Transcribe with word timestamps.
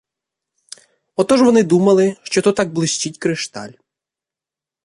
Отож 1.15 1.41
вони 1.41 1.63
думали, 1.63 2.15
що 2.23 2.41
то 2.41 2.51
так 2.51 2.73
блищить 2.73 3.17
кришталь. 3.17 3.71